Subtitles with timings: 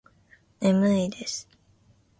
[0.59, 1.47] 眠いです。